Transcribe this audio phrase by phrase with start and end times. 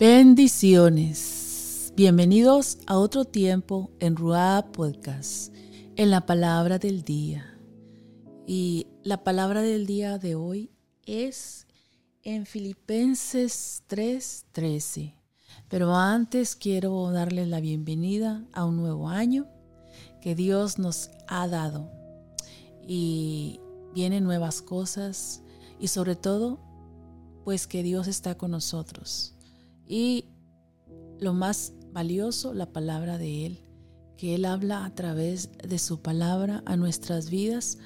[0.00, 1.92] Bendiciones.
[1.94, 5.54] Bienvenidos a otro tiempo en Ruá Podcast,
[5.94, 7.60] en la palabra del día.
[8.46, 10.70] Y la palabra del día de hoy
[11.04, 11.66] es
[12.22, 15.16] en Filipenses 3:13.
[15.68, 19.48] Pero antes quiero darles la bienvenida a un nuevo año
[20.22, 21.90] que Dios nos ha dado.
[22.88, 23.60] Y
[23.92, 25.42] vienen nuevas cosas
[25.78, 26.58] y sobre todo,
[27.44, 29.34] pues que Dios está con nosotros
[29.90, 30.26] y
[31.18, 33.64] lo más valioso, la palabra de Él,
[34.16, 37.76] que Él habla a través de su palabra a nuestras vidas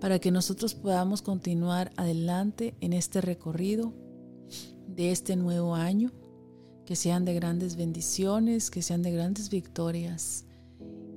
[0.00, 3.92] para que nosotros podamos continuar adelante en este recorrido
[4.88, 6.12] de este nuevo año,
[6.86, 10.46] que sean de grandes bendiciones, que sean de grandes victorias,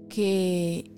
[0.09, 0.91] que,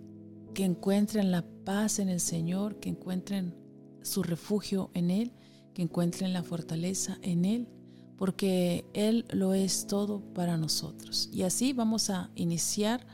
[0.55, 3.53] que encuentren la paz en el Señor, que encuentren
[4.01, 5.33] su refugio en Él,
[5.75, 7.67] que encuentren la fortaleza en Él
[8.17, 11.29] porque Él lo es todo para nosotros.
[11.31, 13.05] Y así vamos a iniciar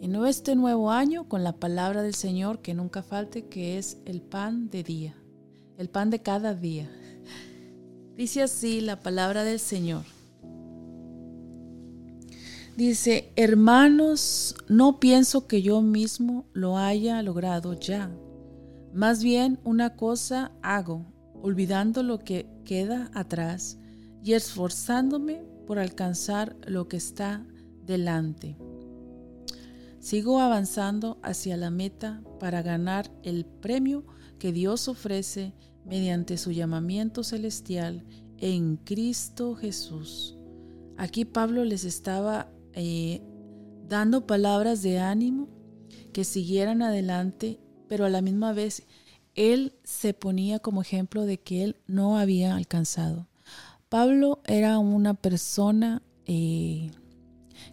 [0.00, 4.20] en este nuevo año con la palabra del Señor que nunca falte, que es el
[4.20, 5.14] pan de día,
[5.78, 6.90] el pan de cada día.
[8.16, 10.04] Dice así la palabra del Señor.
[12.76, 18.10] Dice, hermanos, no pienso que yo mismo lo haya logrado ya.
[18.92, 21.06] Más bien una cosa hago,
[21.40, 23.78] olvidando lo que queda atrás
[24.24, 27.46] y esforzándome por alcanzar lo que está
[27.84, 28.56] delante.
[30.00, 34.04] Sigo avanzando hacia la meta para ganar el premio
[34.38, 35.52] que Dios ofrece
[35.84, 38.04] mediante su llamamiento celestial
[38.38, 40.38] en Cristo Jesús.
[40.96, 43.22] Aquí Pablo les estaba eh,
[43.88, 45.48] dando palabras de ánimo
[46.14, 48.86] que siguieran adelante, pero a la misma vez
[49.34, 53.28] él se ponía como ejemplo de que él no había alcanzado.
[53.88, 56.90] Pablo era una persona eh,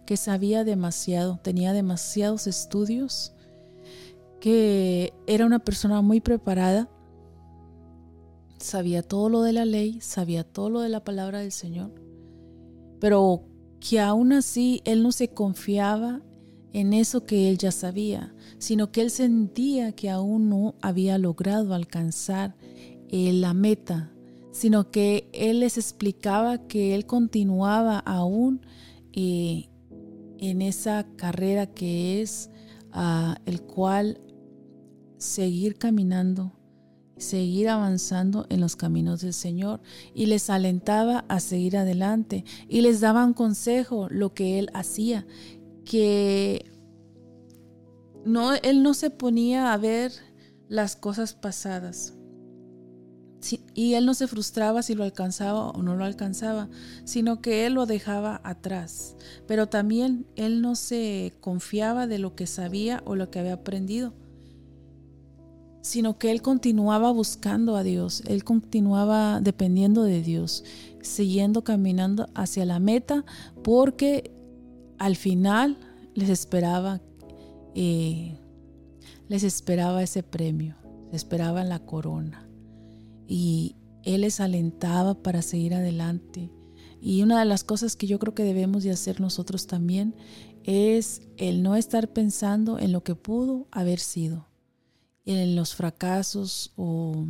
[0.06, 3.32] que sabía demasiado, tenía demasiados estudios,
[4.40, 6.88] que era una persona muy preparada,
[8.58, 11.92] sabía todo lo de la ley, sabía todo lo de la palabra del Señor,
[13.00, 13.44] pero
[13.80, 16.22] que aún así él no se confiaba
[16.72, 21.74] en eso que él ya sabía, sino que él sentía que aún no había logrado
[21.74, 22.54] alcanzar
[23.08, 24.11] eh, la meta
[24.52, 28.64] sino que Él les explicaba que Él continuaba aún
[29.12, 29.68] eh,
[30.38, 32.50] en esa carrera que es
[33.46, 34.20] el cual
[35.16, 36.52] seguir caminando,
[37.16, 39.80] seguir avanzando en los caminos del Señor.
[40.14, 42.44] Y les alentaba a seguir adelante.
[42.68, 45.26] Y les daba un consejo lo que Él hacía,
[45.84, 46.66] que
[48.24, 50.12] no, Él no se ponía a ver
[50.68, 52.14] las cosas pasadas,
[53.74, 56.68] y él no se frustraba si lo alcanzaba o no lo alcanzaba,
[57.04, 59.16] sino que él lo dejaba atrás.
[59.46, 64.14] Pero también él no se confiaba de lo que sabía o lo que había aprendido,
[65.80, 70.64] sino que él continuaba buscando a Dios, él continuaba dependiendo de Dios,
[71.00, 73.24] siguiendo caminando hacia la meta,
[73.64, 74.32] porque
[74.98, 75.78] al final
[76.14, 77.00] les esperaba,
[77.74, 78.38] eh,
[79.28, 80.76] les esperaba ese premio,
[81.06, 82.51] les esperaba la corona
[83.32, 86.50] y Él les alentaba para seguir adelante.
[87.00, 90.14] Y una de las cosas que yo creo que debemos de hacer nosotros también
[90.64, 94.48] es el no estar pensando en lo que pudo haber sido,
[95.24, 97.26] en los fracasos o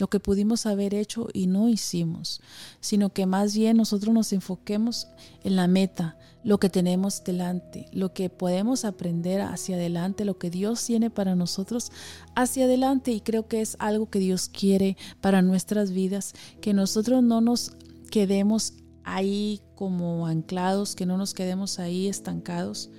[0.00, 2.40] lo que pudimos haber hecho y no hicimos,
[2.80, 5.08] sino que más bien nosotros nos enfoquemos
[5.44, 10.50] en la meta, lo que tenemos delante, lo que podemos aprender hacia adelante, lo que
[10.50, 11.92] Dios tiene para nosotros
[12.34, 13.12] hacia adelante.
[13.12, 16.32] Y creo que es algo que Dios quiere para nuestras vidas,
[16.62, 17.72] que nosotros no nos
[18.10, 18.72] quedemos
[19.04, 22.90] ahí como anclados, que no nos quedemos ahí estancados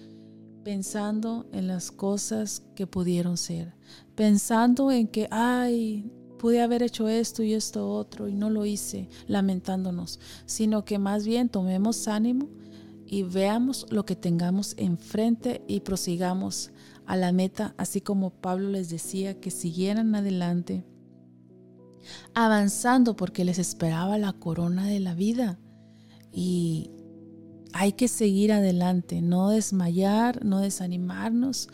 [0.63, 3.74] pensando en las cosas que pudieron ser,
[4.15, 6.12] pensando en que, ay,
[6.42, 11.24] pude haber hecho esto y esto otro y no lo hice lamentándonos, sino que más
[11.24, 12.50] bien tomemos ánimo
[13.06, 16.72] y veamos lo que tengamos enfrente y prosigamos
[17.06, 20.84] a la meta, así como Pablo les decía que siguieran adelante,
[22.34, 25.60] avanzando porque les esperaba la corona de la vida.
[26.34, 26.90] Y
[27.72, 31.70] hay que seguir adelante, no desmayar, no desanimarnos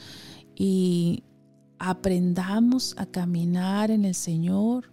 [0.57, 1.23] y
[1.79, 4.91] aprendamos a caminar en el Señor,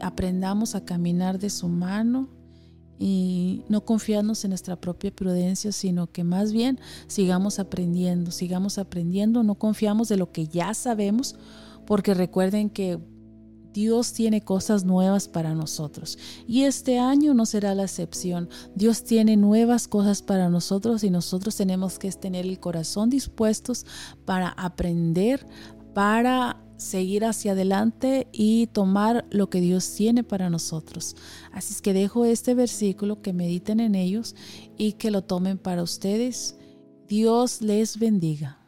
[0.00, 2.28] aprendamos a caminar de su mano
[2.98, 6.78] y no confiarnos en nuestra propia prudencia, sino que más bien
[7.08, 11.34] sigamos aprendiendo, sigamos aprendiendo, no confiamos de lo que ya sabemos,
[11.86, 13.00] porque recuerden que
[13.72, 18.48] Dios tiene cosas nuevas para nosotros y este año no será la excepción.
[18.74, 23.86] Dios tiene nuevas cosas para nosotros y nosotros tenemos que tener el corazón dispuestos
[24.24, 25.46] para aprender,
[25.94, 31.16] para seguir hacia adelante y tomar lo que Dios tiene para nosotros.
[31.52, 34.34] Así es que dejo este versículo, que mediten en ellos
[34.76, 36.56] y que lo tomen para ustedes.
[37.06, 38.61] Dios les bendiga.